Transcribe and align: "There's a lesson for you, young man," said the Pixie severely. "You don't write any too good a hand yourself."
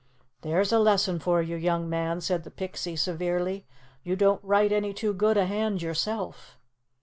"There's 0.41 0.71
a 0.71 0.79
lesson 0.79 1.19
for 1.19 1.43
you, 1.43 1.55
young 1.55 1.87
man," 1.87 2.21
said 2.21 2.43
the 2.43 2.49
Pixie 2.49 2.95
severely. 2.95 3.67
"You 4.03 4.15
don't 4.15 4.43
write 4.43 4.71
any 4.71 4.93
too 4.95 5.13
good 5.13 5.37
a 5.37 5.45
hand 5.45 5.83
yourself." 5.83 6.57